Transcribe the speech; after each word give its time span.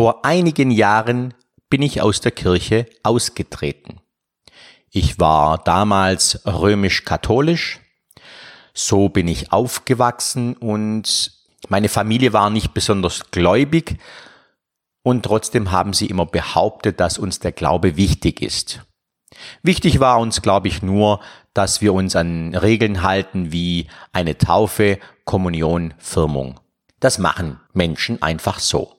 Vor 0.00 0.24
einigen 0.24 0.70
Jahren 0.70 1.34
bin 1.68 1.82
ich 1.82 2.00
aus 2.00 2.22
der 2.22 2.32
Kirche 2.32 2.86
ausgetreten. 3.02 4.00
Ich 4.90 5.20
war 5.20 5.58
damals 5.58 6.40
römisch-katholisch, 6.46 7.80
so 8.72 9.10
bin 9.10 9.28
ich 9.28 9.52
aufgewachsen 9.52 10.56
und 10.56 11.32
meine 11.68 11.90
Familie 11.90 12.32
war 12.32 12.48
nicht 12.48 12.72
besonders 12.72 13.30
gläubig 13.30 13.98
und 15.02 15.22
trotzdem 15.22 15.70
haben 15.70 15.92
sie 15.92 16.06
immer 16.06 16.24
behauptet, 16.24 16.98
dass 16.98 17.18
uns 17.18 17.40
der 17.40 17.52
Glaube 17.52 17.98
wichtig 17.98 18.40
ist. 18.40 18.80
Wichtig 19.62 20.00
war 20.00 20.18
uns, 20.18 20.40
glaube 20.40 20.68
ich, 20.68 20.80
nur, 20.80 21.20
dass 21.52 21.82
wir 21.82 21.92
uns 21.92 22.16
an 22.16 22.54
Regeln 22.54 23.02
halten 23.02 23.52
wie 23.52 23.86
eine 24.12 24.38
Taufe, 24.38 24.98
Kommunion, 25.26 25.92
Firmung. 25.98 26.58
Das 27.00 27.18
machen 27.18 27.60
Menschen 27.74 28.22
einfach 28.22 28.60
so. 28.60 28.96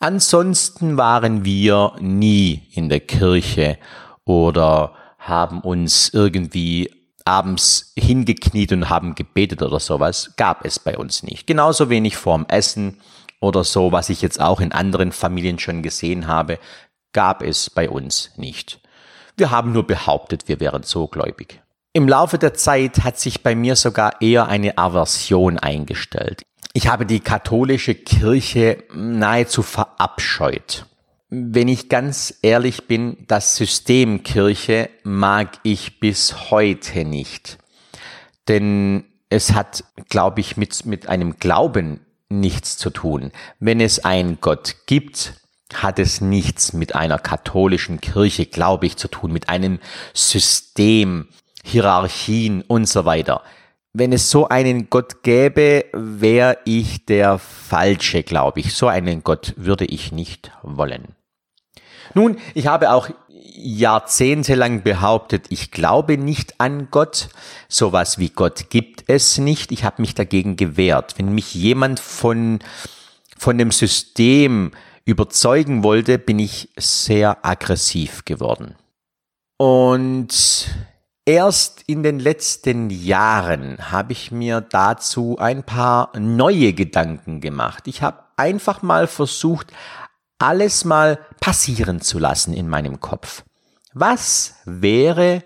Ansonsten 0.00 0.96
waren 0.96 1.44
wir 1.44 1.92
nie 2.00 2.68
in 2.72 2.88
der 2.88 3.00
Kirche 3.00 3.78
oder 4.24 4.94
haben 5.18 5.60
uns 5.60 6.10
irgendwie 6.14 6.90
abends 7.24 7.92
hingekniet 7.98 8.72
und 8.72 8.88
haben 8.88 9.14
gebetet 9.14 9.60
oder 9.62 9.80
sowas. 9.80 10.34
Gab 10.36 10.64
es 10.64 10.78
bei 10.78 10.96
uns 10.96 11.22
nicht. 11.22 11.46
Genauso 11.46 11.90
wenig 11.90 12.16
vorm 12.16 12.46
Essen 12.48 13.00
oder 13.40 13.64
so, 13.64 13.92
was 13.92 14.08
ich 14.08 14.22
jetzt 14.22 14.40
auch 14.40 14.60
in 14.60 14.72
anderen 14.72 15.12
Familien 15.12 15.58
schon 15.58 15.82
gesehen 15.82 16.26
habe, 16.26 16.58
gab 17.12 17.42
es 17.42 17.68
bei 17.68 17.90
uns 17.90 18.30
nicht. 18.36 18.80
Wir 19.36 19.50
haben 19.50 19.72
nur 19.72 19.86
behauptet, 19.86 20.48
wir 20.48 20.60
wären 20.60 20.82
so 20.84 21.06
gläubig. 21.06 21.60
Im 21.92 22.08
Laufe 22.08 22.38
der 22.38 22.54
Zeit 22.54 23.04
hat 23.04 23.18
sich 23.18 23.42
bei 23.42 23.54
mir 23.54 23.76
sogar 23.76 24.20
eher 24.20 24.48
eine 24.48 24.78
Aversion 24.78 25.58
eingestellt. 25.58 26.42
Ich 26.72 26.88
habe 26.88 27.06
die 27.06 27.20
katholische 27.20 27.94
Kirche 27.94 28.84
nahezu 28.94 29.62
verabscheut. 29.62 30.86
Wenn 31.30 31.68
ich 31.68 31.88
ganz 31.88 32.38
ehrlich 32.42 32.86
bin, 32.86 33.24
das 33.26 33.56
System 33.56 34.22
Kirche 34.22 34.88
mag 35.02 35.58
ich 35.62 36.00
bis 36.00 36.50
heute 36.50 37.04
nicht. 37.04 37.58
Denn 38.48 39.04
es 39.28 39.52
hat, 39.52 39.84
glaube 40.08 40.40
ich, 40.40 40.56
mit, 40.56 40.86
mit 40.86 41.08
einem 41.08 41.36
Glauben 41.36 42.00
nichts 42.28 42.76
zu 42.76 42.90
tun. 42.90 43.32
Wenn 43.60 43.80
es 43.80 44.04
einen 44.04 44.40
Gott 44.40 44.76
gibt, 44.86 45.34
hat 45.74 45.98
es 45.98 46.20
nichts 46.20 46.72
mit 46.72 46.94
einer 46.94 47.18
katholischen 47.18 48.00
Kirche, 48.00 48.46
glaube 48.46 48.86
ich, 48.86 48.96
zu 48.96 49.08
tun, 49.08 49.32
mit 49.32 49.48
einem 49.48 49.80
System, 50.14 51.28
Hierarchien 51.62 52.62
und 52.62 52.88
so 52.88 53.04
weiter. 53.04 53.42
Wenn 53.92 54.12
es 54.12 54.30
so 54.30 54.48
einen 54.48 54.90
Gott 54.90 55.22
gäbe, 55.22 55.86
wäre 55.92 56.58
ich 56.64 57.06
der 57.06 57.38
Falsche, 57.38 58.22
glaube 58.22 58.60
ich. 58.60 58.74
So 58.74 58.86
einen 58.86 59.24
Gott 59.24 59.54
würde 59.56 59.86
ich 59.86 60.12
nicht 60.12 60.52
wollen. 60.62 61.14
Nun, 62.14 62.38
ich 62.54 62.66
habe 62.66 62.92
auch 62.92 63.10
jahrzehntelang 63.28 64.82
behauptet, 64.82 65.46
ich 65.48 65.70
glaube 65.70 66.16
nicht 66.16 66.60
an 66.60 66.88
Gott. 66.90 67.28
Sowas 67.68 68.18
wie 68.18 68.30
Gott 68.30 68.70
gibt 68.70 69.04
es 69.08 69.38
nicht. 69.38 69.72
Ich 69.72 69.84
habe 69.84 70.00
mich 70.02 70.14
dagegen 70.14 70.56
gewehrt. 70.56 71.14
Wenn 71.18 71.34
mich 71.34 71.54
jemand 71.54 72.00
von, 72.00 72.60
von 73.36 73.58
dem 73.58 73.70
System 73.70 74.72
überzeugen 75.04 75.82
wollte, 75.82 76.18
bin 76.18 76.38
ich 76.38 76.68
sehr 76.76 77.44
aggressiv 77.44 78.24
geworden. 78.24 78.76
Und 79.56 80.68
erst 81.28 81.82
in 81.86 82.02
den 82.02 82.18
letzten 82.18 82.88
Jahren 82.88 83.92
habe 83.92 84.12
ich 84.12 84.32
mir 84.32 84.62
dazu 84.62 85.36
ein 85.38 85.62
paar 85.62 86.10
neue 86.18 86.72
Gedanken 86.72 87.42
gemacht. 87.42 87.86
Ich 87.86 88.00
habe 88.00 88.24
einfach 88.38 88.80
mal 88.80 89.06
versucht, 89.06 89.70
alles 90.38 90.86
mal 90.86 91.18
passieren 91.38 92.00
zu 92.00 92.18
lassen 92.18 92.54
in 92.54 92.66
meinem 92.66 93.00
Kopf. 93.00 93.44
Was 93.92 94.54
wäre, 94.64 95.44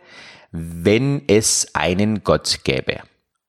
wenn 0.53 1.25
es 1.27 1.75
einen 1.75 2.23
Gott 2.23 2.61
gäbe? 2.63 3.01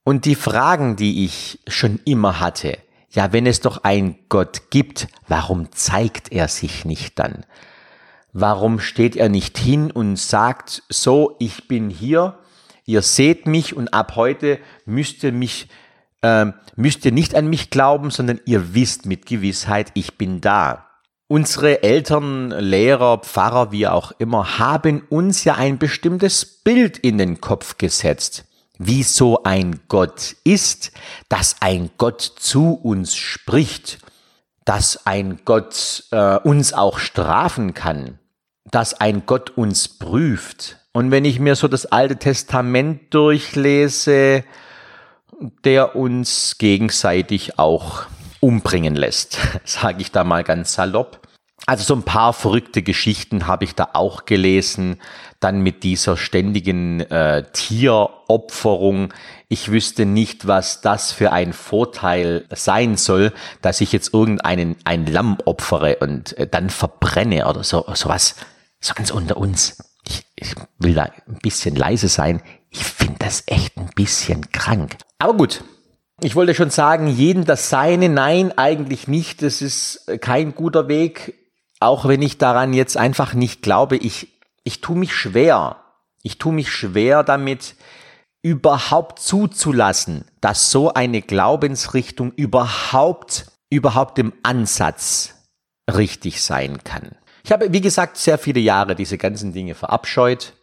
Und 0.03 0.25
die 0.25 0.35
Fragen, 0.35 0.95
die 0.95 1.25
ich 1.25 1.59
schon 1.67 1.99
immer 2.03 2.39
hatte, 2.39 2.79
ja, 3.11 3.31
wenn 3.31 3.45
es 3.45 3.59
doch 3.59 3.83
einen 3.83 4.17
Gott 4.27 4.71
gibt, 4.71 5.07
warum 5.27 5.71
zeigt 5.71 6.31
er 6.31 6.47
sich 6.47 6.83
nicht 6.83 7.19
dann? 7.19 7.45
Warum 8.33 8.79
steht 8.79 9.15
er 9.15 9.29
nicht 9.29 9.57
hin 9.57 9.91
und 9.91 10.17
sagt, 10.17 10.83
so, 10.89 11.35
ich 11.39 11.67
bin 11.67 11.89
hier, 11.89 12.39
ihr 12.85 13.01
seht 13.01 13.45
mich 13.47 13.75
und 13.75 13.93
ab 13.93 14.15
heute 14.15 14.59
müsst 14.85 15.23
ihr 15.23 15.31
mich, 15.31 15.69
äh, 16.21 16.47
müsst 16.75 17.05
ihr 17.05 17.11
nicht 17.11 17.35
an 17.35 17.47
mich 17.47 17.69
glauben, 17.69 18.09
sondern 18.09 18.41
ihr 18.45 18.73
wisst 18.73 19.05
mit 19.05 19.25
Gewissheit, 19.27 19.91
ich 19.93 20.17
bin 20.17 20.41
da. 20.41 20.87
Unsere 21.27 21.83
Eltern, 21.83 22.49
Lehrer, 22.49 23.19
Pfarrer, 23.19 23.71
wie 23.71 23.87
auch 23.87 24.11
immer, 24.17 24.59
haben 24.59 25.03
uns 25.09 25.43
ja 25.43 25.55
ein 25.55 25.77
bestimmtes 25.77 26.45
Bild 26.45 26.97
in 26.97 27.17
den 27.17 27.39
Kopf 27.39 27.77
gesetzt 27.77 28.45
wie 28.77 29.03
so 29.03 29.43
ein 29.43 29.81
Gott 29.87 30.35
ist, 30.43 30.91
dass 31.29 31.57
ein 31.61 31.91
Gott 31.97 32.21
zu 32.21 32.73
uns 32.73 33.15
spricht, 33.15 33.99
dass 34.65 35.05
ein 35.05 35.41
Gott 35.45 36.05
äh, 36.11 36.37
uns 36.39 36.73
auch 36.73 36.99
strafen 36.99 37.73
kann, 37.73 38.19
dass 38.71 38.93
ein 38.99 39.25
Gott 39.25 39.51
uns 39.51 39.87
prüft. 39.87 40.77
Und 40.93 41.11
wenn 41.11 41.25
ich 41.25 41.39
mir 41.39 41.55
so 41.55 41.67
das 41.67 41.85
Alte 41.85 42.17
Testament 42.17 43.13
durchlese, 43.13 44.43
der 45.63 45.95
uns 45.95 46.57
gegenseitig 46.57 47.59
auch 47.59 48.05
umbringen 48.39 48.95
lässt, 48.95 49.37
sage 49.63 50.01
ich 50.01 50.11
da 50.11 50.23
mal 50.23 50.43
ganz 50.43 50.73
salopp. 50.73 51.19
Also 51.65 51.85
so 51.85 51.95
ein 51.95 52.03
paar 52.03 52.33
verrückte 52.33 52.81
Geschichten 52.81 53.47
habe 53.47 53.63
ich 53.63 53.73
da 53.73 53.91
auch 53.93 54.25
gelesen, 54.25 54.99
dann 55.39 55.61
mit 55.61 55.83
dieser 55.83 56.17
ständigen 56.17 56.99
äh, 56.99 57.43
Tieropferung. 57.53 59.13
Ich 59.47 59.71
wüsste 59.71 60.05
nicht, 60.05 60.45
was 60.45 60.81
das 60.81 61.13
für 61.13 61.31
ein 61.31 61.53
Vorteil 61.53 62.45
sein 62.53 62.97
soll, 62.97 63.31
dass 63.61 63.79
ich 63.79 63.93
jetzt 63.93 64.13
irgendeinen 64.13 64.75
ein 64.83 65.05
Lamm 65.05 65.37
opfere 65.45 65.97
und 66.01 66.37
äh, 66.37 66.47
dann 66.47 66.69
verbrenne 66.69 67.47
oder 67.47 67.63
so 67.63 67.85
sowas. 67.93 68.35
So 68.83 68.93
ganz 68.93 69.11
unter 69.11 69.37
uns. 69.37 69.77
Ich, 70.05 70.25
ich 70.35 70.55
will 70.77 70.93
da 70.93 71.03
ein 71.03 71.39
bisschen 71.41 71.75
leise 71.75 72.09
sein. 72.09 72.41
Ich 72.69 72.83
finde 72.83 73.15
das 73.19 73.43
echt 73.47 73.77
ein 73.77 73.89
bisschen 73.95 74.51
krank. 74.51 74.97
Aber 75.19 75.35
gut, 75.35 75.63
ich 76.21 76.35
wollte 76.35 76.53
schon 76.53 76.69
sagen, 76.69 77.07
jeden 77.07 77.45
das 77.45 77.69
Seine. 77.69 78.09
Nein, 78.09 78.57
eigentlich 78.57 79.07
nicht. 79.07 79.41
Das 79.41 79.61
ist 79.61 80.05
kein 80.19 80.53
guter 80.53 80.87
Weg 80.87 81.33
auch 81.83 82.07
wenn 82.07 82.21
ich 82.21 82.37
daran 82.37 82.73
jetzt 82.73 82.97
einfach 82.97 83.33
nicht 83.33 83.61
glaube, 83.61 83.97
ich, 83.97 84.29
ich 84.63 84.79
tue 84.81 84.95
mich 84.95 85.13
schwer. 85.13 85.77
Ich 86.21 86.37
tue 86.37 86.53
mich 86.53 86.71
schwer 86.71 87.23
damit, 87.23 87.75
überhaupt 88.41 89.19
zuzulassen, 89.19 90.23
dass 90.39 90.71
so 90.71 90.93
eine 90.93 91.21
Glaubensrichtung 91.21 92.31
überhaupt, 92.31 93.47
überhaupt 93.69 94.17
im 94.19 94.31
Ansatz 94.43 95.35
richtig 95.93 96.41
sein 96.41 96.83
kann. 96.85 97.17
Ich 97.43 97.51
habe, 97.51 97.71
wie 97.73 97.81
gesagt, 97.81 98.17
sehr 98.17 98.37
viele 98.37 98.59
Jahre 98.59 98.95
diese 98.95 99.17
ganzen 99.17 99.53
Dinge 99.53 99.75
verabscheut. 99.75 100.53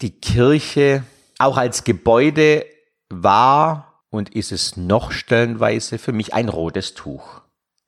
Die 0.00 0.10
Kirche, 0.10 1.04
auch 1.38 1.56
als 1.56 1.84
Gebäude, 1.84 2.64
war 3.10 4.02
und 4.10 4.34
ist 4.34 4.52
es 4.52 4.76
noch 4.76 5.12
stellenweise 5.12 5.98
für 5.98 6.12
mich 6.12 6.32
ein 6.32 6.48
rotes 6.48 6.94
Tuch 6.94 7.42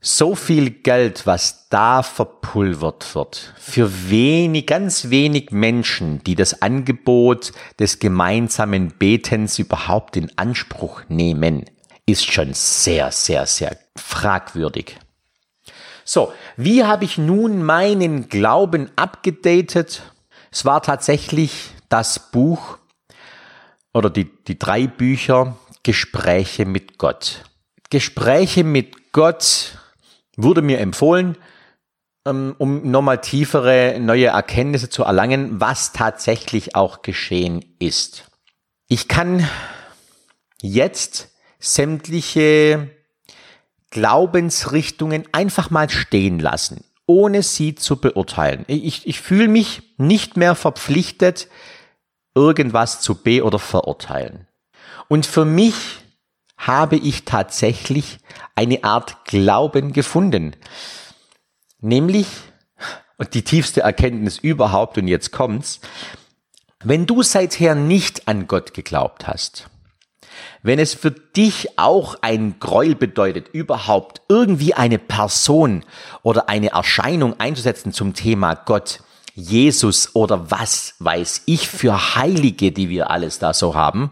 so 0.06 0.34
viel 0.34 0.68
Geld, 0.70 1.26
was 1.26 1.66
da 1.70 2.02
verpulvert 2.02 3.14
wird, 3.14 3.54
für 3.56 4.10
wenig, 4.10 4.66
ganz 4.66 5.08
wenig 5.08 5.50
Menschen, 5.50 6.22
die 6.24 6.34
das 6.34 6.60
Angebot 6.60 7.52
des 7.78 8.00
gemeinsamen 8.00 8.90
Betens 8.98 9.58
überhaupt 9.58 10.18
in 10.18 10.30
Anspruch 10.36 11.00
nehmen, 11.08 11.64
ist 12.04 12.30
schon 12.30 12.52
sehr, 12.52 13.10
sehr, 13.12 13.46
sehr 13.46 13.78
fragwürdig. 13.96 14.98
So, 16.04 16.32
wie 16.56 16.84
habe 16.84 17.04
ich 17.04 17.16
nun 17.16 17.62
meinen 17.62 18.28
Glauben 18.28 18.90
abgedatet? 18.96 20.02
Es 20.50 20.64
war 20.64 20.82
tatsächlich 20.82 21.70
das 21.88 22.30
Buch 22.30 22.78
oder 23.94 24.10
die, 24.10 24.30
die 24.44 24.58
drei 24.58 24.86
Bücher 24.86 25.56
Gespräche 25.82 26.66
mit 26.66 26.98
Gott. 26.98 27.44
Gespräche 27.90 28.64
mit 28.64 29.12
Gott 29.12 29.78
wurde 30.36 30.62
mir 30.62 30.80
empfohlen, 30.80 31.38
ähm, 32.26 32.54
um 32.58 32.90
nochmal 32.90 33.20
tiefere 33.20 33.98
neue 34.00 34.26
Erkenntnisse 34.26 34.90
zu 34.90 35.04
erlangen, 35.04 35.60
was 35.60 35.92
tatsächlich 35.92 36.74
auch 36.74 37.02
geschehen 37.02 37.64
ist. 37.78 38.24
Ich 38.88 39.08
kann 39.08 39.48
jetzt 40.60 41.30
sämtliche 41.58 42.90
Glaubensrichtungen 43.94 45.24
einfach 45.30 45.70
mal 45.70 45.88
stehen 45.88 46.40
lassen, 46.40 46.82
ohne 47.06 47.44
sie 47.44 47.76
zu 47.76 47.96
beurteilen. 48.00 48.64
Ich, 48.66 49.06
ich 49.06 49.20
fühle 49.20 49.46
mich 49.46 49.82
nicht 49.98 50.36
mehr 50.36 50.56
verpflichtet, 50.56 51.48
irgendwas 52.34 53.00
zu 53.00 53.14
be- 53.14 53.44
oder 53.44 53.60
verurteilen. 53.60 54.48
Und 55.06 55.26
für 55.26 55.44
mich 55.44 55.76
habe 56.58 56.96
ich 56.96 57.24
tatsächlich 57.24 58.18
eine 58.56 58.82
Art 58.82 59.24
Glauben 59.26 59.92
gefunden. 59.92 60.56
Nämlich, 61.80 62.26
und 63.16 63.34
die 63.34 63.42
tiefste 63.42 63.82
Erkenntnis 63.82 64.38
überhaupt, 64.38 64.98
und 64.98 65.06
jetzt 65.06 65.30
kommt's, 65.30 65.80
wenn 66.82 67.06
du 67.06 67.22
seither 67.22 67.76
nicht 67.76 68.26
an 68.26 68.48
Gott 68.48 68.74
geglaubt 68.74 69.28
hast, 69.28 69.70
wenn 70.62 70.78
es 70.78 70.94
für 70.94 71.10
dich 71.10 71.78
auch 71.78 72.16
ein 72.22 72.56
Gräuel 72.60 72.94
bedeutet, 72.94 73.48
überhaupt 73.48 74.22
irgendwie 74.28 74.74
eine 74.74 74.98
Person 74.98 75.84
oder 76.22 76.48
eine 76.48 76.70
Erscheinung 76.70 77.38
einzusetzen 77.38 77.92
zum 77.92 78.14
Thema 78.14 78.54
Gott, 78.54 79.00
Jesus 79.34 80.14
oder 80.14 80.50
was 80.50 80.94
weiß 81.00 81.42
ich 81.46 81.68
für 81.68 82.14
Heilige, 82.14 82.70
die 82.72 82.88
wir 82.88 83.10
alles 83.10 83.38
da 83.38 83.52
so 83.52 83.74
haben, 83.74 84.10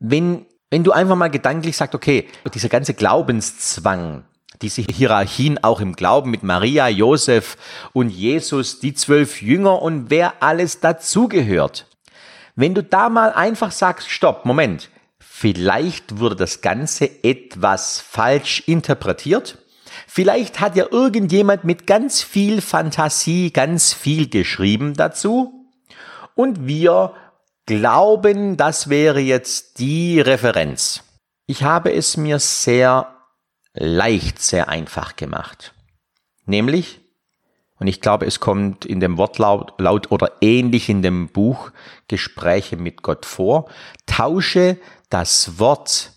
wenn, 0.00 0.46
wenn 0.70 0.84
du 0.84 0.92
einfach 0.92 1.16
mal 1.16 1.28
gedanklich 1.28 1.76
sagst, 1.76 1.94
okay, 1.94 2.28
dieser 2.52 2.68
ganze 2.68 2.94
Glaubenszwang, 2.94 4.24
diese 4.62 4.82
Hierarchien 4.82 5.62
auch 5.62 5.80
im 5.80 5.94
Glauben 5.94 6.30
mit 6.30 6.42
Maria, 6.42 6.88
Josef 6.88 7.56
und 7.92 8.08
Jesus, 8.08 8.80
die 8.80 8.94
zwölf 8.94 9.42
Jünger 9.42 9.82
und 9.82 10.10
wer 10.10 10.42
alles 10.42 10.80
dazugehört. 10.80 11.86
Wenn 12.54 12.74
du 12.74 12.82
da 12.82 13.08
mal 13.08 13.32
einfach 13.32 13.72
sagst, 13.72 14.10
stopp, 14.10 14.44
Moment, 14.44 14.90
vielleicht 15.42 16.20
wurde 16.20 16.36
das 16.36 16.60
Ganze 16.60 17.10
etwas 17.24 17.98
falsch 17.98 18.62
interpretiert, 18.68 19.58
vielleicht 20.06 20.60
hat 20.60 20.76
ja 20.76 20.86
irgendjemand 20.88 21.64
mit 21.64 21.84
ganz 21.84 22.22
viel 22.22 22.60
Fantasie 22.60 23.52
ganz 23.52 23.92
viel 23.92 24.30
geschrieben 24.30 24.94
dazu 24.94 25.66
und 26.36 26.68
wir 26.68 27.14
glauben, 27.66 28.56
das 28.56 28.88
wäre 28.88 29.18
jetzt 29.18 29.80
die 29.80 30.20
Referenz. 30.20 31.02
Ich 31.46 31.64
habe 31.64 31.92
es 31.92 32.16
mir 32.16 32.38
sehr 32.38 33.12
leicht, 33.74 34.40
sehr 34.40 34.68
einfach 34.68 35.16
gemacht. 35.16 35.74
Nämlich, 36.46 37.00
und 37.80 37.88
ich 37.88 38.00
glaube, 38.00 38.26
es 38.26 38.38
kommt 38.38 38.84
in 38.84 39.00
dem 39.00 39.18
Wortlaut 39.18 39.74
laut 39.80 40.12
oder 40.12 40.34
ähnlich 40.40 40.88
in 40.88 41.02
dem 41.02 41.30
Buch 41.30 41.72
Gespräche 42.06 42.76
mit 42.76 43.02
Gott 43.02 43.26
vor, 43.26 43.68
tausche 44.06 44.78
das 45.12 45.58
Wort 45.58 46.12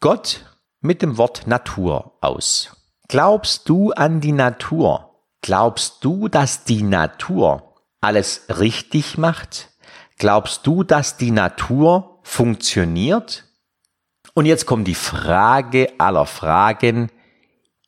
Gott 0.00 0.46
mit 0.80 1.02
dem 1.02 1.18
Wort 1.18 1.46
Natur 1.46 2.16
aus. 2.22 2.74
Glaubst 3.06 3.68
du 3.68 3.92
an 3.92 4.22
die 4.22 4.32
Natur? 4.32 5.22
Glaubst 5.42 6.02
du, 6.02 6.28
dass 6.28 6.64
die 6.64 6.82
Natur 6.82 7.74
alles 8.00 8.46
richtig 8.48 9.18
macht? 9.18 9.68
Glaubst 10.16 10.66
du, 10.66 10.82
dass 10.82 11.18
die 11.18 11.30
Natur 11.30 12.20
funktioniert? 12.22 13.44
Und 14.32 14.46
jetzt 14.46 14.64
kommt 14.64 14.88
die 14.88 14.94
Frage 14.94 15.92
aller 15.98 16.24
Fragen, 16.24 17.10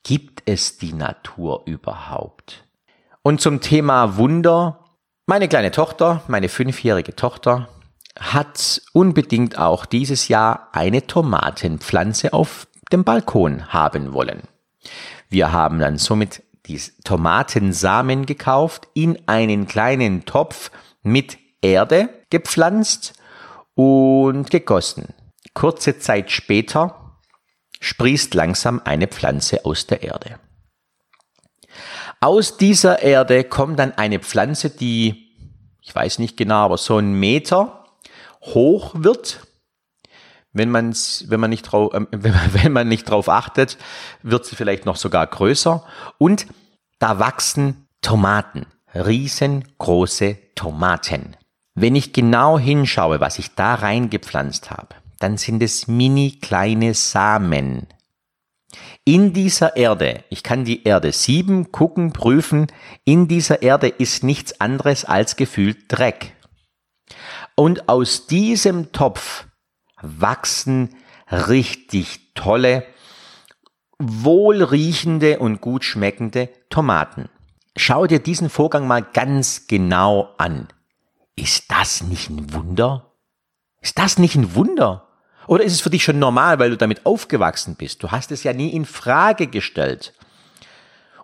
gibt 0.03 0.43
es 0.45 0.77
die 0.77 0.93
Natur 0.93 1.63
überhaupt? 1.65 2.65
Und 3.23 3.41
zum 3.41 3.63
Thema 3.63 4.19
Wunder, 4.19 4.85
meine 5.25 5.49
kleine 5.49 5.71
Tochter, 5.71 6.23
meine 6.29 6.51
fünfjährige 6.51 7.17
Tochter, 7.17 7.69
hat 8.19 8.83
unbedingt 8.93 9.59
auch 9.59 9.87
dieses 9.87 10.29
Jahr 10.29 10.69
eine 10.73 11.07
Tomatenpflanze 11.07 12.33
auf 12.33 12.67
dem 12.93 13.05
Balkon 13.05 13.73
haben 13.73 14.13
wollen. 14.13 14.43
Wir 15.29 15.53
haben 15.53 15.79
dann 15.79 15.97
somit 15.99 16.43
die 16.67 16.81
Tomatensamen 17.05 18.27
gekauft, 18.27 18.89
in 18.95 19.19
einen 19.27 19.67
kleinen 19.67 20.25
Topf 20.25 20.71
mit 21.03 21.39
Erde 21.63 22.09
gepflanzt 22.31 23.15
und 23.75 24.51
gegossen. 24.51 25.15
Kurze 25.55 25.99
Zeit 25.99 26.31
später 26.31 27.17
sprießt 27.81 28.35
langsam 28.35 28.81
eine 28.85 29.09
Pflanze 29.09 29.65
aus 29.65 29.87
der 29.87 30.03
Erde. 30.03 30.39
Aus 32.21 32.57
dieser 32.57 33.03
Erde 33.03 33.45
kommt 33.45 33.79
dann 33.79 33.93
eine 33.93 34.19
Pflanze, 34.19 34.71
die, 34.71 35.29
ich 35.81 35.95
weiß 35.95 36.19
nicht 36.19 36.37
genau, 36.37 36.65
aber 36.67 36.77
so 36.77 36.97
einen 36.97 37.15
Meter 37.15 37.80
hoch 38.41 38.93
wird. 38.95 39.47
Wenn, 40.53 40.71
man's, 40.71 41.27
wenn, 41.29 41.41
man 41.41 41.51
nicht 41.51 41.63
drauf, 41.63 41.95
äh, 41.95 42.07
wenn 42.11 42.73
man 42.73 42.89
nicht 42.89 43.09
drauf 43.09 43.29
achtet, 43.29 43.79
wird 44.23 44.45
sie 44.45 44.57
vielleicht 44.57 44.87
noch 44.87 44.97
sogar 44.97 45.27
größer. 45.27 45.85
Und 46.19 46.47
da 46.99 47.19
wachsen 47.19 47.87
Tomaten, 48.03 48.67
riesengroße 48.95 50.37
Tomaten. 50.55 51.37
Wenn 51.75 51.95
ich 51.95 52.13
genau 52.13 52.59
hinschaue, 52.59 53.21
was 53.21 53.39
ich 53.39 53.55
da 53.55 53.75
reingepflanzt 53.75 54.71
habe, 54.71 54.97
dann 55.19 55.37
sind 55.37 55.63
es 55.63 55.87
mini 55.87 56.39
kleine 56.41 56.95
Samen. 56.95 57.87
In 59.05 59.33
dieser 59.33 59.77
Erde, 59.77 60.25
ich 60.31 60.43
kann 60.43 60.65
die 60.65 60.85
Erde 60.85 61.13
sieben, 61.13 61.73
gucken, 61.73 62.13
prüfen, 62.13 62.67
in 63.05 63.29
dieser 63.29 63.63
Erde 63.63 63.89
ist 63.89 64.25
nichts 64.25 64.61
anderes 64.61 65.05
als 65.05 65.37
gefühlt 65.37 65.85
Dreck. 65.89 66.35
Und 67.61 67.91
aus 67.91 68.27
diesem 68.27 68.91
Topf 68.91 69.45
wachsen 70.01 70.97
richtig 71.31 72.33
tolle, 72.35 72.87
wohlriechende 73.99 75.41
und 75.41 75.61
gut 75.61 75.85
schmeckende 75.85 76.49
Tomaten. 76.71 77.29
Schau 77.77 78.07
dir 78.07 78.19
diesen 78.19 78.49
Vorgang 78.49 78.87
mal 78.87 79.03
ganz 79.03 79.67
genau 79.67 80.35
an. 80.39 80.69
Ist 81.37 81.71
das 81.71 82.03
nicht 82.03 82.31
ein 82.31 82.51
Wunder? 82.55 83.13
Ist 83.83 83.99
das 83.99 84.17
nicht 84.17 84.37
ein 84.37 84.55
Wunder? 84.55 85.09
Oder 85.47 85.65
ist 85.65 85.75
es 85.75 85.83
für 85.83 85.91
dich 85.91 86.03
schon 86.03 86.19
normal, 86.19 86.59
weil 86.61 86.71
du 86.71 86.79
damit 86.79 87.05
aufgewachsen 87.05 87.75
bist? 87.75 88.03
Du 88.03 88.11
hast 88.11 88.33
es 88.33 88.43
ja 88.43 88.55
nie 88.55 88.71
in 88.71 88.87
Frage 88.87 89.49
gestellt. 89.49 90.15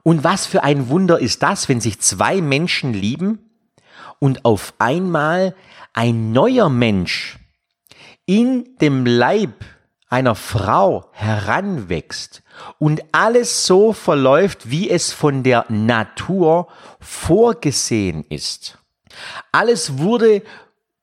Und 0.03 0.23
was 0.23 0.45
für 0.45 0.63
ein 0.63 0.91
Wunder 0.91 1.19
ist 1.19 1.43
das, 1.43 1.71
wenn 1.71 1.81
sich 1.81 1.99
zwei 2.01 2.43
Menschen 2.43 2.93
lieben 2.93 3.46
und 4.19 4.45
auf 4.45 4.75
einmal 4.79 5.55
ein 5.93 6.33
neuer 6.33 6.69
Mensch 6.69 7.39
in 8.27 8.77
dem 8.81 9.07
Leib 9.07 9.65
einer 10.09 10.35
Frau 10.35 11.09
heranwächst 11.13 12.43
und 12.79 13.03
alles 13.13 13.67
so 13.67 13.93
verläuft, 13.93 14.71
wie 14.71 14.89
es 14.89 15.13
von 15.13 15.43
der 15.43 15.67
Natur 15.69 16.69
vorgesehen 17.01 18.25
ist. 18.29 18.79
Alles 19.53 19.99
wurde 19.99 20.43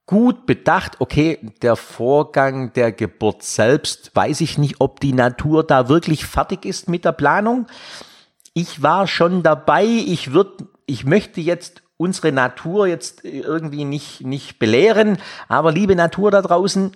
gut 0.06 0.46
bedacht, 0.46 1.00
okay, 1.00 1.40
der 1.62 1.76
Vorgang 1.76 2.74
der 2.74 2.92
Geburt 2.92 3.44
selbst, 3.44 4.16
weiß 4.16 4.42
ich 4.42 4.58
nicht, 4.58 4.76
ob 4.80 5.00
die 5.00 5.14
Natur 5.14 5.64
da 5.64 5.90
wirklich 5.90 6.26
fertig 6.26 6.66
ist 6.66 6.90
mit 6.90 7.06
der 7.06 7.14
Planung. 7.14 7.68
Ich 8.54 8.82
war 8.82 9.08
schon 9.08 9.44
dabei, 9.44 9.86
ich 9.86 10.34
würde, 10.34 10.68
ich 10.86 11.06
möchte 11.06 11.42
jetzt 11.42 11.83
unsere 11.98 12.32
Natur 12.32 12.88
jetzt 12.88 13.24
irgendwie 13.24 13.86
nicht, 13.86 14.22
nicht 14.22 14.60
belehren, 14.60 15.18
aber 15.48 15.72
liebe 15.72 15.96
Natur 15.96 16.32
da 16.32 16.42
draußen, 16.42 16.92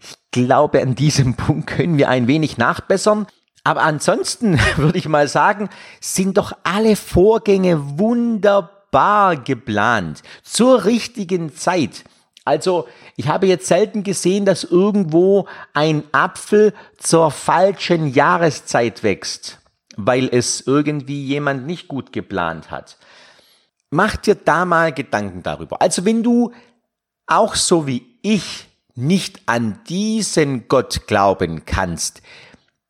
ich 0.00 0.16
glaube, 0.30 0.82
an 0.82 0.94
diesem 0.94 1.34
Punkt 1.36 1.66
können 1.66 1.98
wir 1.98 2.08
ein 2.08 2.26
wenig 2.26 2.58
nachbessern. 2.58 3.26
Aber 3.64 3.82
ansonsten 3.82 4.58
würde 4.76 4.98
ich 4.98 5.08
mal 5.08 5.28
sagen, 5.28 5.68
sind 6.00 6.38
doch 6.38 6.52
alle 6.62 6.94
Vorgänge 6.96 7.98
wunderbar 7.98 9.36
geplant, 9.36 10.22
zur 10.42 10.84
richtigen 10.84 11.54
Zeit. 11.54 12.04
Also 12.44 12.86
ich 13.16 13.26
habe 13.26 13.48
jetzt 13.48 13.66
selten 13.66 14.04
gesehen, 14.04 14.44
dass 14.44 14.62
irgendwo 14.62 15.48
ein 15.74 16.04
Apfel 16.12 16.74
zur 16.96 17.32
falschen 17.32 18.06
Jahreszeit 18.06 19.02
wächst, 19.02 19.58
weil 19.96 20.28
es 20.30 20.60
irgendwie 20.64 21.24
jemand 21.24 21.66
nicht 21.66 21.88
gut 21.88 22.12
geplant 22.12 22.70
hat. 22.70 22.98
Mach 23.96 24.16
dir 24.16 24.34
da 24.34 24.66
mal 24.66 24.92
Gedanken 24.92 25.42
darüber. 25.42 25.80
Also 25.80 26.04
wenn 26.04 26.22
du 26.22 26.52
auch 27.26 27.54
so 27.54 27.86
wie 27.86 28.18
ich 28.20 28.68
nicht 28.94 29.40
an 29.46 29.80
diesen 29.88 30.68
Gott 30.68 31.06
glauben 31.06 31.64
kannst, 31.64 32.20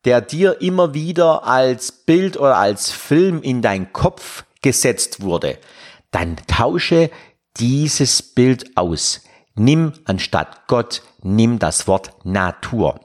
der 0.03 0.19
dir 0.19 0.61
immer 0.61 0.93
wieder 0.93 1.47
als 1.47 1.93
Bild 1.93 2.35
oder 2.35 2.57
als 2.57 2.91
Film 2.91 3.41
in 3.41 3.61
dein 3.61 3.93
Kopf 3.93 4.43
gesetzt 4.61 5.21
wurde, 5.21 5.59
dann 6.11 6.35
tausche 6.45 7.09
dieses 7.55 8.21
Bild 8.21 8.75
aus. 8.75 9.21
Nimm 9.55 9.93
anstatt 10.03 10.67
Gott, 10.67 11.03
nimm 11.23 11.57
das 11.57 11.87
Wort 11.87 12.11
Natur. 12.25 12.99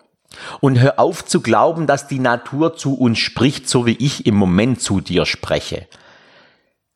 Und 0.61 0.81
hör 0.81 0.99
auf 0.99 1.25
zu 1.25 1.41
glauben, 1.41 1.87
dass 1.87 2.09
die 2.09 2.19
Natur 2.19 2.75
zu 2.77 2.99
uns 2.99 3.21
spricht, 3.21 3.69
so 3.69 3.87
wie 3.87 3.97
ich 3.97 4.27
im 4.27 4.35
Moment 4.35 4.83
zu 4.83 5.01
dir 5.01 5.25
spreche. 5.25 5.87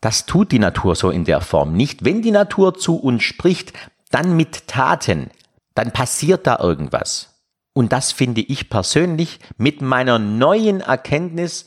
Das 0.01 0.27
tut 0.27 0.53
die 0.53 0.59
Natur 0.59 0.95
so 0.95 1.11
in 1.11 1.25
der 1.25 1.41
Form 1.41 1.73
nicht. 1.73 2.05
Wenn 2.05 2.23
die 2.23 2.31
Natur 2.31 2.75
zu 2.75 2.97
uns 2.97 3.23
spricht, 3.23 3.73
dann 4.11 4.37
mit 4.37 4.69
Taten, 4.69 5.31
dann 5.75 5.93
passiert 5.93 6.47
da 6.47 6.59
irgendwas. 6.59 7.35
Und 7.73 7.93
das 7.93 8.13
finde 8.13 8.41
ich 8.41 8.71
persönlich 8.71 9.39
mit 9.59 9.83
meiner 9.83 10.19
neuen 10.19 10.81
Erkenntnis 10.81 11.67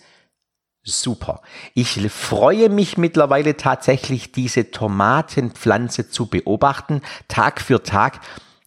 super. 0.83 1.41
Ich 1.75 2.09
freue 2.11 2.69
mich 2.69 2.97
mittlerweile 2.97 3.57
tatsächlich, 3.57 4.31
diese 4.31 4.71
Tomatenpflanze 4.71 6.09
zu 6.09 6.27
beobachten, 6.27 7.01
Tag 7.27 7.61
für 7.61 7.83
Tag, 7.83 8.21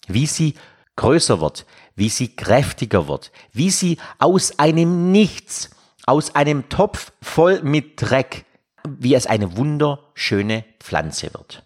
wie 0.06 0.26
sie 0.26 0.54
größer 0.96 1.40
wird, 1.40 1.66
wie 1.96 2.08
sie 2.08 2.36
kräftiger 2.36 3.08
wird, 3.08 3.32
wie 3.52 3.70
sie 3.70 3.98
aus 4.18 4.58
einem 4.58 5.10
Nichts, 5.10 5.70
aus 6.06 6.34
einem 6.34 6.68
Topf 6.68 7.12
voll 7.22 7.62
mit 7.62 8.00
Dreck 8.00 8.44
wie 8.88 9.14
es 9.14 9.26
eine 9.26 9.56
wunderschöne 9.56 10.64
Pflanze 10.80 11.32
wird. 11.34 11.64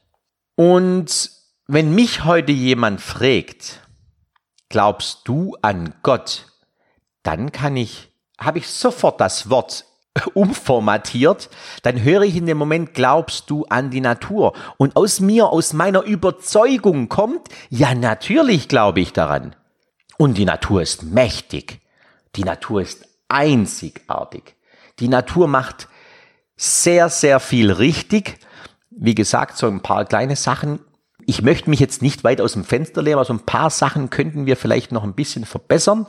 Und 0.56 1.30
wenn 1.66 1.94
mich 1.94 2.24
heute 2.24 2.52
jemand 2.52 3.00
fragt, 3.00 3.80
glaubst 4.68 5.20
du 5.24 5.56
an 5.62 5.94
Gott, 6.02 6.46
dann 7.22 7.52
kann 7.52 7.76
ich, 7.76 8.10
habe 8.38 8.58
ich 8.58 8.68
sofort 8.68 9.20
das 9.20 9.50
Wort 9.50 9.84
umformatiert, 10.34 11.50
dann 11.82 12.02
höre 12.02 12.22
ich 12.22 12.36
in 12.36 12.46
dem 12.46 12.58
Moment, 12.58 12.94
glaubst 12.94 13.50
du 13.50 13.64
an 13.66 13.90
die 13.90 14.00
Natur? 14.00 14.54
Und 14.76 14.96
aus 14.96 15.20
mir, 15.20 15.48
aus 15.48 15.72
meiner 15.72 16.02
Überzeugung 16.02 17.08
kommt, 17.08 17.48
ja 17.68 17.94
natürlich 17.94 18.68
glaube 18.68 19.00
ich 19.00 19.12
daran. 19.12 19.56
Und 20.18 20.38
die 20.38 20.44
Natur 20.44 20.82
ist 20.82 21.02
mächtig. 21.02 21.80
Die 22.36 22.44
Natur 22.44 22.80
ist 22.80 23.06
einzigartig. 23.28 24.56
Die 24.98 25.08
Natur 25.08 25.48
macht 25.48 25.88
sehr, 26.56 27.08
sehr 27.08 27.40
viel 27.40 27.70
richtig. 27.70 28.38
Wie 28.90 29.14
gesagt, 29.14 29.58
so 29.58 29.66
ein 29.66 29.82
paar 29.82 30.04
kleine 30.04 30.36
Sachen. 30.36 30.80
Ich 31.26 31.42
möchte 31.42 31.68
mich 31.70 31.80
jetzt 31.80 32.02
nicht 32.02 32.24
weit 32.24 32.40
aus 32.40 32.54
dem 32.54 32.64
Fenster 32.64 33.02
lehnen, 33.02 33.16
aber 33.16 33.24
so 33.24 33.34
ein 33.34 33.44
paar 33.44 33.70
Sachen 33.70 34.10
könnten 34.10 34.46
wir 34.46 34.56
vielleicht 34.56 34.92
noch 34.92 35.04
ein 35.04 35.14
bisschen 35.14 35.44
verbessern. 35.44 36.06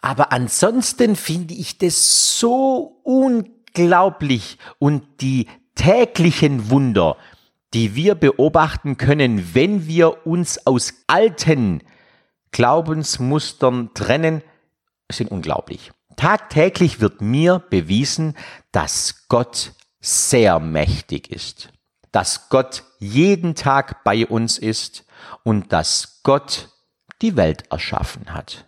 Aber 0.00 0.32
ansonsten 0.32 1.16
finde 1.16 1.54
ich 1.54 1.78
das 1.78 2.38
so 2.38 3.00
unglaublich 3.02 4.58
und 4.78 5.02
die 5.20 5.46
täglichen 5.74 6.70
Wunder, 6.70 7.16
die 7.74 7.94
wir 7.94 8.14
beobachten 8.14 8.96
können, 8.96 9.54
wenn 9.54 9.86
wir 9.86 10.26
uns 10.26 10.66
aus 10.66 10.94
alten 11.06 11.82
Glaubensmustern 12.50 13.90
trennen, 13.94 14.42
sind 15.10 15.30
unglaublich. 15.30 15.92
Tagtäglich 16.20 17.00
wird 17.00 17.22
mir 17.22 17.60
bewiesen, 17.70 18.36
dass 18.72 19.26
Gott 19.28 19.72
sehr 20.00 20.60
mächtig 20.60 21.30
ist, 21.30 21.70
dass 22.12 22.50
Gott 22.50 22.82
jeden 22.98 23.54
Tag 23.54 24.04
bei 24.04 24.26
uns 24.26 24.58
ist 24.58 25.06
und 25.44 25.72
dass 25.72 26.20
Gott 26.22 26.68
die 27.22 27.36
Welt 27.36 27.64
erschaffen 27.70 28.34
hat 28.34 28.66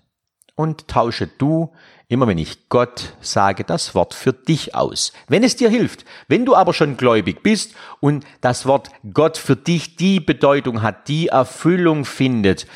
und 0.55 0.89
tausche 0.89 1.27
du, 1.27 1.75
immer 2.09 2.27
wenn 2.27 2.39
ich 2.39 2.71
Gott 2.71 3.13
sage, 3.21 3.65
das 3.65 3.95
Wort 3.95 4.15
für 4.15 4.33
dich 4.33 4.75
aus. 4.75 5.13
Wenn 5.29 5.45
es 5.45 5.55
dir 5.55 5.69
hilft. 5.69 6.07
Wenn 6.29 6.47
du 6.47 6.57
aber 6.57 6.73
schon 6.73 6.97
gläubig 6.97 7.43
bist 7.43 7.75
und 8.01 8.25
das 8.41 8.65
Wort 8.65 8.89
Gott 9.13 9.37
für 9.37 9.57
dich 9.57 9.97
die 9.97 10.21
Bedeutung 10.21 10.81
hat, 10.81 11.07
die 11.07 11.29
Erfüllung 11.29 12.07
findet 12.07 12.67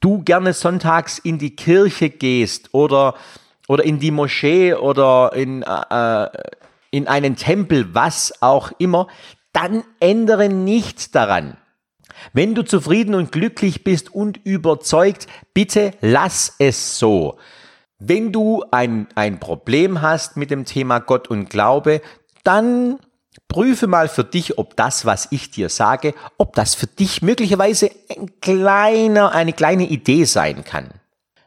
du 0.00 0.22
gerne 0.22 0.52
sonntags 0.52 1.18
in 1.18 1.38
die 1.38 1.54
Kirche 1.54 2.10
gehst 2.10 2.72
oder, 2.72 3.14
oder 3.66 3.84
in 3.84 3.98
die 3.98 4.10
Moschee 4.10 4.74
oder 4.74 5.32
in, 5.34 5.62
äh, 5.62 6.24
äh 6.24 6.28
in 6.90 7.06
einen 7.06 7.36
Tempel, 7.36 7.94
was 7.94 8.40
auch 8.40 8.72
immer, 8.78 9.08
dann 9.52 9.84
ändere 10.00 10.48
nichts 10.48 11.10
daran. 11.10 11.58
Wenn 12.32 12.54
du 12.54 12.62
zufrieden 12.62 13.14
und 13.14 13.30
glücklich 13.30 13.84
bist 13.84 14.14
und 14.14 14.40
überzeugt, 14.44 15.26
bitte 15.52 15.92
lass 16.00 16.54
es 16.58 16.98
so. 16.98 17.38
Wenn 17.98 18.32
du 18.32 18.64
ein, 18.70 19.08
ein 19.14 19.40
Problem 19.40 20.00
hast 20.00 20.36
mit 20.36 20.50
dem 20.50 20.64
Thema 20.64 21.00
Gott 21.00 21.28
und 21.28 21.50
Glaube, 21.50 22.00
dann 22.44 22.98
prüfe 23.48 23.86
mal 23.86 24.08
für 24.08 24.24
dich, 24.24 24.58
ob 24.58 24.76
das, 24.76 25.04
was 25.06 25.28
ich 25.30 25.50
dir 25.50 25.68
sage, 25.70 26.14
ob 26.36 26.54
das 26.54 26.74
für 26.74 26.86
dich 26.86 27.22
möglicherweise 27.22 27.90
ein 28.10 28.40
kleiner, 28.40 29.32
eine 29.32 29.52
kleine 29.52 29.86
Idee 29.86 30.24
sein 30.24 30.64
kann. 30.64 30.90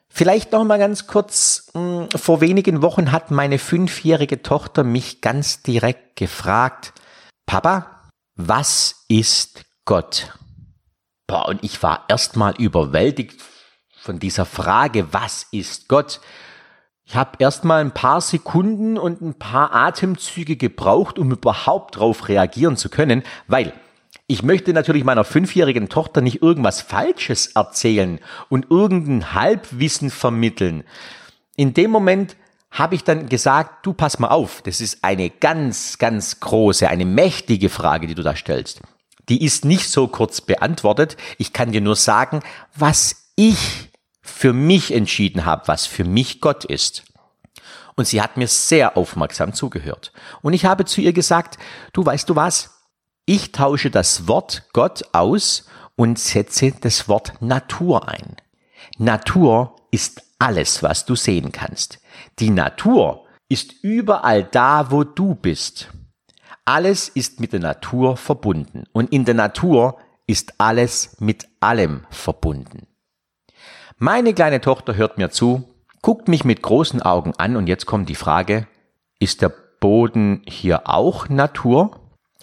Vielleicht 0.09 0.51
noch 0.51 0.65
mal 0.65 0.77
ganz 0.77 1.07
kurz, 1.07 1.71
hm, 1.73 2.09
vor 2.13 2.41
wenigen 2.41 2.81
Wochen 2.81 3.11
hat 3.13 3.31
meine 3.31 3.59
fünfjährige 3.59 4.41
Tochter 4.41 4.83
mich 4.83 5.21
ganz 5.21 5.61
direkt 5.61 6.17
gefragt, 6.17 6.91
Papa, 7.45 8.09
was 8.35 9.05
ist 9.07 9.63
Gott? 9.85 10.33
Boah, 11.27 11.47
und 11.47 11.63
ich 11.63 11.81
war 11.81 12.05
erstmal 12.09 12.55
überwältigt 12.57 13.41
von 14.01 14.19
dieser 14.19 14.45
Frage, 14.45 15.13
was 15.13 15.47
ist 15.51 15.87
Gott? 15.87 16.19
Ich 17.11 17.17
habe 17.17 17.31
erstmal 17.39 17.81
ein 17.81 17.91
paar 17.91 18.21
Sekunden 18.21 18.97
und 18.97 19.21
ein 19.21 19.33
paar 19.33 19.75
Atemzüge 19.75 20.55
gebraucht, 20.55 21.19
um 21.19 21.29
überhaupt 21.29 21.97
darauf 21.97 22.29
reagieren 22.29 22.77
zu 22.77 22.87
können, 22.87 23.23
weil 23.47 23.73
ich 24.27 24.43
möchte 24.43 24.71
natürlich 24.71 25.03
meiner 25.03 25.25
fünfjährigen 25.25 25.89
Tochter 25.89 26.21
nicht 26.21 26.41
irgendwas 26.41 26.79
Falsches 26.79 27.47
erzählen 27.47 28.21
und 28.47 28.71
irgendein 28.71 29.33
Halbwissen 29.33 30.09
vermitteln. 30.09 30.85
In 31.57 31.73
dem 31.73 31.91
Moment 31.91 32.37
habe 32.71 32.95
ich 32.95 33.03
dann 33.03 33.27
gesagt, 33.27 33.85
du 33.85 33.91
pass 33.91 34.17
mal 34.17 34.29
auf, 34.29 34.61
das 34.61 34.79
ist 34.79 35.03
eine 35.03 35.29
ganz, 35.29 35.97
ganz 35.97 36.39
große, 36.39 36.87
eine 36.87 37.03
mächtige 37.03 37.67
Frage, 37.67 38.07
die 38.07 38.15
du 38.15 38.23
da 38.23 38.37
stellst 38.37 38.79
die 39.29 39.45
ist 39.45 39.63
nicht 39.63 39.89
so 39.89 40.07
kurz 40.07 40.41
beantwortet. 40.41 41.15
Ich 41.37 41.53
kann 41.53 41.71
dir 41.71 41.79
nur 41.79 41.95
sagen, 41.95 42.41
was 42.75 43.31
ich 43.35 43.90
für 44.21 44.53
mich 44.53 44.93
entschieden 44.93 45.45
habe, 45.45 45.67
was 45.67 45.85
für 45.85 46.03
mich 46.03 46.41
Gott 46.41 46.65
ist. 46.65 47.03
Und 47.95 48.05
sie 48.05 48.21
hat 48.21 48.37
mir 48.37 48.47
sehr 48.47 48.97
aufmerksam 48.97 49.53
zugehört. 49.53 50.11
Und 50.41 50.53
ich 50.53 50.65
habe 50.65 50.85
zu 50.85 51.01
ihr 51.01 51.13
gesagt, 51.13 51.57
du 51.93 52.05
weißt 52.05 52.29
du 52.29 52.35
was? 52.35 52.81
Ich 53.25 53.51
tausche 53.51 53.91
das 53.91 54.27
Wort 54.27 54.63
Gott 54.73 55.03
aus 55.13 55.65
und 55.95 56.17
setze 56.17 56.71
das 56.71 57.07
Wort 57.07 57.41
Natur 57.41 58.07
ein. 58.07 58.37
Natur 58.97 59.75
ist 59.91 60.23
alles, 60.39 60.81
was 60.81 61.05
du 61.05 61.15
sehen 61.15 61.51
kannst. 61.51 61.99
Die 62.39 62.49
Natur 62.49 63.25
ist 63.49 63.73
überall 63.83 64.43
da, 64.43 64.91
wo 64.91 65.03
du 65.03 65.35
bist. 65.35 65.89
Alles 66.65 67.09
ist 67.09 67.39
mit 67.39 67.53
der 67.53 67.59
Natur 67.59 68.17
verbunden 68.17 68.85
und 68.93 69.11
in 69.11 69.25
der 69.25 69.35
Natur 69.35 69.97
ist 70.25 70.53
alles 70.59 71.17
mit 71.19 71.47
allem 71.59 72.05
verbunden. 72.09 72.87
Meine 74.01 74.33
kleine 74.33 74.59
Tochter 74.59 74.95
hört 74.95 75.17
mir 75.17 75.29
zu, 75.29 75.63
guckt 76.01 76.27
mich 76.27 76.43
mit 76.43 76.61
großen 76.61 77.01
Augen 77.01 77.33
an 77.37 77.55
und 77.55 77.67
jetzt 77.67 77.85
kommt 77.85 78.09
die 78.09 78.15
Frage, 78.15 78.67
ist 79.19 79.41
der 79.41 79.53
Boden 79.79 80.41
hier 80.45 80.89
auch 80.89 81.29
Natur? 81.29 81.99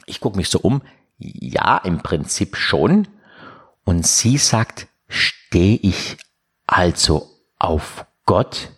Ich 0.06 0.20
gucke 0.20 0.36
mich 0.36 0.48
so 0.48 0.60
um, 0.60 0.80
ja, 1.18 1.76
im 1.78 1.98
Prinzip 1.98 2.56
schon. 2.56 3.08
Und 3.84 4.06
sie 4.06 4.38
sagt, 4.38 4.86
stehe 5.08 5.76
ich 5.82 6.16
also 6.66 7.28
auf 7.58 8.06
Gott? 8.24 8.70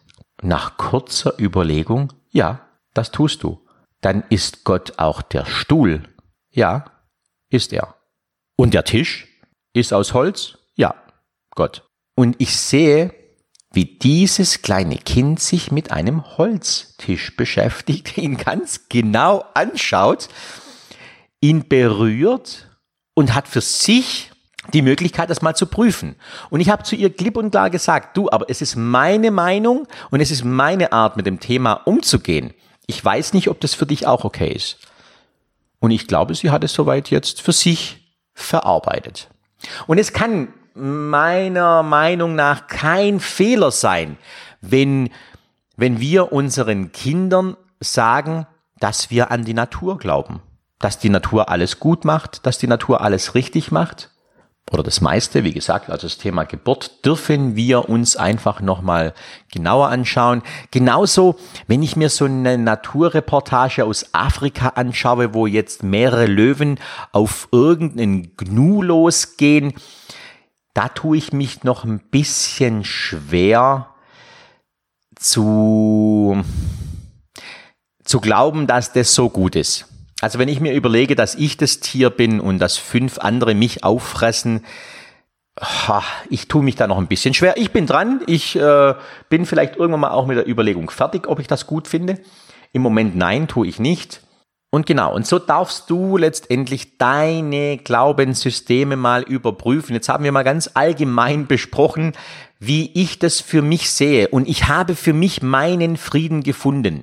Nach 0.43 0.77
kurzer 0.79 1.39
Überlegung, 1.39 2.13
ja, 2.31 2.67
das 2.95 3.13
tust 3.13 3.43
du 3.43 3.61
dann 4.01 4.25
ist 4.31 4.65
Gott 4.65 4.99
auch 4.99 5.23
der 5.23 5.45
Stuhl. 5.45 6.03
Ja, 6.51 6.91
ist 7.49 7.73
er. 7.73 7.97
Und 8.57 8.75
der 8.75 8.85
Tisch 8.85 9.29
ist 9.73 9.93
aus 9.93 10.15
Holz? 10.15 10.59
Ja, 10.75 10.95
Gott. 11.55 11.90
Und 12.21 12.37
ich 12.37 12.55
sehe, 12.55 13.15
wie 13.73 13.87
dieses 13.87 14.61
kleine 14.61 14.99
Kind 14.99 15.41
sich 15.41 15.73
mit 15.73 15.91
einem 15.91 16.37
Holztisch 16.37 17.35
beschäftigt, 17.35 18.15
ihn 18.19 18.37
ganz 18.37 18.91
genau 18.91 19.43
anschaut, 19.55 20.29
ihn 21.41 21.67
berührt 21.67 22.69
und 23.15 23.35
hat 23.35 23.49
für 23.49 23.63
sich 23.63 24.33
die 24.75 24.83
Möglichkeit, 24.83 25.31
das 25.31 25.41
mal 25.41 25.55
zu 25.55 25.65
prüfen. 25.65 26.15
Und 26.51 26.61
ich 26.61 26.69
habe 26.69 26.83
zu 26.83 26.95
ihr 26.95 27.09
klipp 27.09 27.39
und 27.39 27.53
klar 27.53 27.71
gesagt, 27.71 28.19
du, 28.19 28.29
aber 28.31 28.51
es 28.51 28.61
ist 28.61 28.77
meine 28.77 29.31
Meinung 29.31 29.89
und 30.11 30.21
es 30.21 30.31
ist 30.31 30.45
meine 30.45 30.93
Art, 30.93 31.17
mit 31.17 31.25
dem 31.25 31.41
Thema 31.41 31.73
umzugehen. 31.73 32.53
Ich 32.87 33.03
weiß 33.03 33.33
nicht, 33.33 33.49
ob 33.49 33.61
das 33.63 33.73
für 33.73 33.87
dich 33.87 34.07
auch 34.07 34.25
okay 34.25 34.53
ist. 34.53 34.77
Und 35.79 35.91
ich 35.91 36.07
glaube, 36.07 36.35
sie 36.35 36.51
hat 36.51 36.65
es 36.65 36.75
soweit 36.75 37.09
jetzt 37.09 37.41
für 37.41 37.53
sich 37.53 38.15
verarbeitet. 38.35 39.31
Und 39.87 39.97
es 39.97 40.13
kann 40.13 40.53
meiner 40.75 41.83
Meinung 41.83 42.35
nach 42.35 42.67
kein 42.67 43.21
Fehler 43.21 43.71
sein, 43.71 44.17
wenn, 44.61 45.11
wenn 45.77 46.01
wir 46.01 46.33
unseren 46.33 46.93
Kindern 46.93 47.57
sagen, 47.81 48.47
dass 48.79 49.11
wir 49.11 49.31
an 49.31 49.45
die 49.45 49.55
Natur 49.55 49.99
glauben, 49.99 50.41
dass 50.79 50.99
die 50.99 51.11
Natur 51.11 51.49
alles 51.49 51.81
gut 51.81 52.05
macht, 52.05 52.47
dass 52.47 52.59
die 52.59 52.67
Natur 52.67 53.01
alles 53.01 53.35
richtig 53.35 53.71
macht 53.71 54.11
oder 54.71 54.83
das 54.85 55.01
meiste, 55.01 55.43
wie 55.43 55.53
gesagt, 55.53 55.91
also 55.91 56.07
das 56.07 56.19
Thema 56.19 56.45
Geburt, 56.45 57.05
dürfen 57.05 57.57
wir 57.57 57.89
uns 57.89 58.17
einfach 58.17 58.61
nochmal 58.61 59.15
genauer 59.53 59.89
anschauen. 59.89 60.43
Genauso, 60.71 61.37
wenn 61.67 61.83
ich 61.83 61.97
mir 61.97 62.09
so 62.09 62.27
eine 62.27 62.57
Naturreportage 62.57 63.85
aus 63.85 64.07
Afrika 64.13 64.69
anschaue, 64.69 65.35
wo 65.35 65.49
jetzt 65.49 65.83
mehrere 65.83 66.27
Löwen 66.27 66.79
auf 67.11 67.49
irgendeinen 67.51 68.37
Gnu 68.37 68.83
losgehen, 68.83 69.75
da 70.75 70.89
tue 70.89 71.17
ich 71.17 71.33
mich 71.33 71.65
noch 71.65 71.85
ein 71.85 71.99
bisschen 71.99 72.85
schwer 72.85 73.89
zu, 75.17 76.43
zu 78.05 78.21
glauben, 78.21 78.67
dass 78.67 78.93
das 78.93 79.15
so 79.15 79.29
gut 79.29 79.57
ist. 79.57 79.87
Also 80.21 80.39
wenn 80.39 80.49
ich 80.49 80.61
mir 80.61 80.75
überlege, 80.75 81.17
dass 81.17 81.35
ich 81.35 81.57
das 81.57 81.81
Tier 81.81 82.11
bin 82.11 82.41
und 82.41 82.59
dass 82.59 82.77
fünf 82.77 83.19
andere 83.19 83.55
mich 83.55 83.85
auffressen, 83.85 84.65
ich 86.31 86.49
tue 86.49 86.63
mich 86.63 86.77
da 86.77 86.87
noch 86.87 86.99
ein 86.99 87.07
bisschen 87.07 87.35
schwer. 87.35 87.57
Ich 87.57 87.71
bin 87.73 87.87
dran. 87.87 88.23
Ich 88.27 88.57
äh, 88.57 88.95
bin 89.29 89.45
vielleicht 89.45 89.77
irgendwann 89.77 90.01
mal 90.01 90.11
auch 90.11 90.27
mit 90.27 90.39
der 90.39 90.49
Überlegung 90.49 90.89
fertig, 90.91 91.29
ob 91.29 91.39
ich 91.39 91.49
das 91.49 91.67
gut 91.67 91.89
finde. 91.89 92.19
Im 92.73 92.83
Moment 92.83 93.17
nein, 93.17 93.49
tue 93.49 93.67
ich 93.67 93.79
nicht. 93.79 94.23
Und 94.73 94.87
genau, 94.87 95.13
und 95.13 95.27
so 95.27 95.41
darfst 95.41 95.91
du 95.91 96.17
letztendlich 96.17 96.97
deine 96.97 97.77
Glaubenssysteme 97.79 98.97
mal 98.97 99.23
überprüfen. 99.23 99.95
Jetzt 99.95 100.09
haben 100.09 100.23
wir 100.23 100.31
mal 100.31 100.45
ganz 100.45 100.71
allgemein 100.75 101.49
besprochen, 101.49 102.13
wie 102.61 102.93
ich 102.95 103.19
das 103.19 103.41
für 103.41 103.63
mich 103.63 103.91
sehe. 103.91 104.29
Und 104.29 104.49
ich 104.49 104.69
habe 104.69 104.95
für 104.95 105.13
mich 105.13 105.43
meinen 105.43 105.97
Frieden 105.97 106.45
gefunden. 106.45 107.03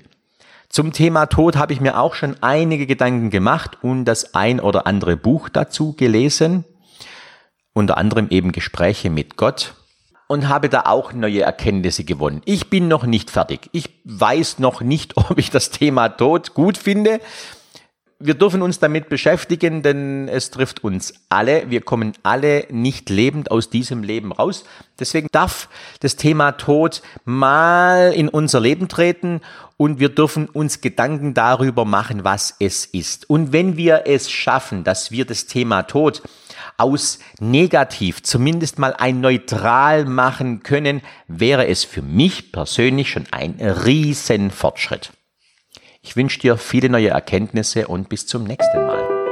Zum 0.70 0.94
Thema 0.94 1.26
Tod 1.26 1.58
habe 1.58 1.74
ich 1.74 1.82
mir 1.82 2.00
auch 2.00 2.14
schon 2.14 2.38
einige 2.42 2.88
Gedanken 2.88 3.32
gemacht 3.32 3.78
und 3.82 4.06
das 4.06 4.34
ein 4.34 4.62
oder 4.62 4.88
andere 4.88 5.18
Buch 5.18 5.50
dazu 5.50 5.94
gelesen. 5.94 6.64
Unter 7.74 7.98
anderem 7.98 8.28
eben 8.30 8.54
Gespräche 8.54 9.10
mit 9.10 9.36
Gott 9.36 9.74
und 10.28 10.48
habe 10.48 10.70
da 10.70 10.82
auch 10.86 11.14
neue 11.14 11.42
Erkenntnisse 11.42 12.04
gewonnen. 12.04 12.42
Ich 12.46 12.70
bin 12.70 12.88
noch 12.88 13.06
nicht 13.06 13.30
fertig. 13.30 13.70
Ich 13.72 13.90
weiß 14.06 14.60
noch 14.60 14.82
nicht, 14.82 15.18
ob 15.18 15.38
ich 15.38 15.50
das 15.50 15.70
Thema 15.70 16.10
Tod 16.10 16.54
gut 16.54 16.78
finde 16.78 17.20
wir 18.20 18.34
dürfen 18.34 18.64
uns 18.64 18.80
damit 18.80 19.10
beschäftigen, 19.10 19.84
denn 19.84 20.28
es 20.28 20.50
trifft 20.50 20.84
uns 20.84 21.14
alle. 21.30 21.70
Wir 21.70 21.82
kommen 21.82 22.14
alle 22.24 22.66
nicht 22.72 23.10
lebend 23.12 23.52
aus 23.52 23.70
diesem 23.70 24.02
Leben 24.02 24.32
raus. 24.32 24.66
Deswegen 25.00 25.28
darf 25.32 25.70
das 26.00 26.16
Thema 26.16 26.54
Tod 26.54 27.04
mal 27.26 28.12
in 28.14 28.28
unser 28.28 28.60
Leben 28.60 28.88
treten 28.88 29.42
und 29.78 30.00
wir 30.00 30.10
dürfen 30.10 30.50
uns 30.50 30.82
Gedanken 30.82 31.36
darüber 31.36 31.86
machen, 31.86 32.24
was 32.24 32.56
es 32.60 32.86
ist. 32.86 33.30
Und 33.30 33.54
wenn 33.54 33.78
wir 33.78 34.04
es 34.08 34.32
schaffen, 34.32 34.84
dass 34.84 35.12
wir 35.12 35.26
das 35.26 35.46
Thema 35.46 35.84
Tod 35.84 36.24
aus 36.78 37.20
negativ 37.40 38.24
zumindest 38.24 38.80
mal 38.80 38.96
ein 38.98 39.22
neutral 39.22 40.06
machen 40.06 40.64
können, 40.64 41.02
wäre 41.28 41.68
es 41.68 41.84
für 41.84 42.02
mich 42.02 42.52
persönlich 42.52 43.12
schon 43.12 43.26
ein 43.32 43.60
Riesenfortschritt. 43.62 45.12
Ich 46.08 46.16
wünsche 46.16 46.40
dir 46.40 46.56
viele 46.56 46.88
neue 46.88 47.10
Erkenntnisse 47.10 47.90
und 47.90 48.08
bis 48.08 48.26
zum 48.28 48.46
nächsten 48.46 48.86
Mal. 48.86 49.27